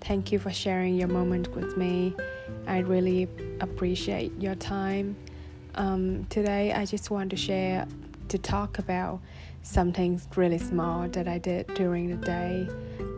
[0.00, 2.14] Thank you for sharing your moment with me.
[2.66, 3.28] I really
[3.60, 5.16] appreciate your time.
[5.74, 7.86] Um, today, I just want to share
[8.28, 9.20] to talk about
[9.62, 12.68] something really small that I did during the day.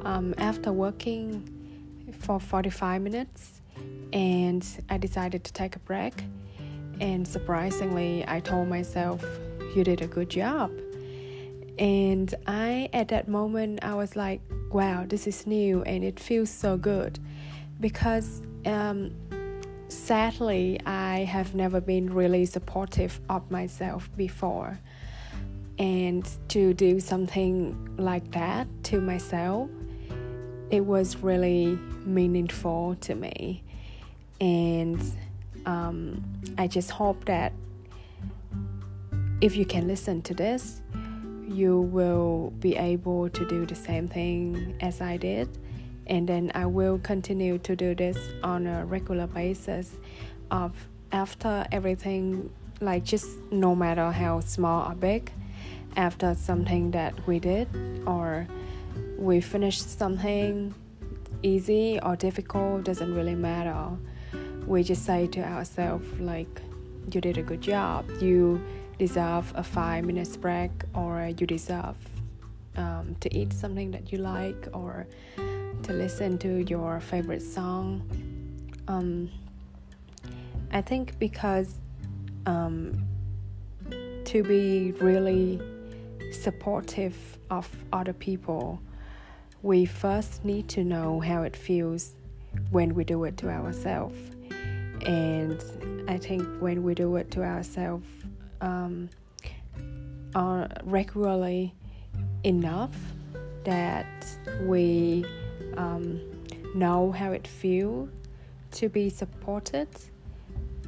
[0.02, 1.48] Um, after working
[2.20, 3.60] for 45 minutes,
[4.12, 6.24] and I decided to take a break.
[7.00, 9.24] And surprisingly, I told myself,
[9.74, 10.70] You did a good job.
[11.78, 14.40] And I, at that moment, I was like,
[14.72, 17.18] Wow, this is new and it feels so good.
[17.78, 19.14] Because um,
[19.88, 24.78] sadly, I have never been really supportive of myself before.
[25.78, 29.68] And to do something like that to myself,
[30.70, 33.62] it was really meaningful to me.
[34.40, 35.02] And
[35.66, 36.24] um,
[36.56, 37.52] I just hope that
[39.42, 40.80] if you can listen to this,
[41.52, 45.48] you will be able to do the same thing as I did.
[46.06, 49.92] And then I will continue to do this on a regular basis
[50.50, 50.72] of
[51.12, 52.50] after everything
[52.80, 55.30] like just no matter how small or big
[55.96, 57.68] after something that we did
[58.06, 58.48] or
[59.18, 60.74] we finished something
[61.42, 63.88] easy or difficult doesn't really matter
[64.66, 66.62] we just say to ourselves like
[67.12, 68.60] you did a good job you
[69.06, 71.96] deserve a five minutes break or you deserve
[72.76, 75.08] um, to eat something that you like or
[75.82, 77.84] to listen to your favorite song.
[78.86, 79.28] Um,
[80.70, 81.74] i think because
[82.46, 83.04] um,
[84.24, 85.60] to be really
[86.30, 87.16] supportive
[87.50, 88.80] of other people
[89.62, 92.14] we first need to know how it feels
[92.70, 94.18] when we do it to ourselves.
[95.06, 95.60] And
[96.08, 98.08] I think when we do it to ourselves
[98.62, 99.10] um,
[100.34, 101.74] uh, regularly
[102.44, 102.96] enough
[103.64, 104.26] that
[104.62, 105.24] we
[105.76, 106.20] um,
[106.74, 108.08] know how it feels
[108.72, 109.88] to be supported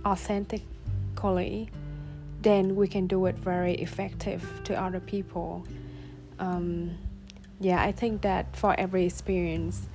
[0.07, 1.69] authentically,
[2.41, 5.67] then we can do it very effective to other people.
[6.39, 6.97] Um,
[7.61, 9.89] yeah, I think that for every experience,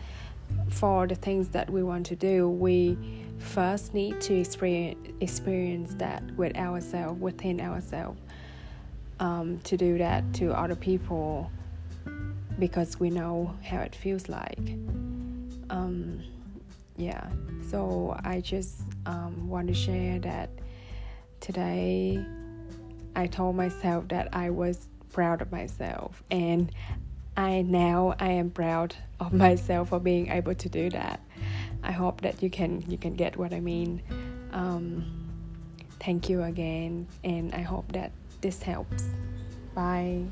[0.70, 2.98] for the things that we want to do, we
[3.40, 8.20] first need to experience, experience that with ourselves, within ourselves,
[9.20, 11.52] um, to do that to other people
[12.58, 14.78] because we know how it feels like.
[15.70, 16.22] Um,
[16.98, 17.28] yeah,
[17.70, 20.50] so I just um, want to share that
[21.40, 22.24] today
[23.16, 26.72] I told myself that I was proud of myself and
[27.36, 31.22] I now I am proud of myself for being able to do that.
[31.84, 34.02] I hope that you can you can get what I mean.
[34.52, 35.06] Um,
[36.00, 39.04] thank you again, and I hope that this helps.
[39.76, 40.26] Bye.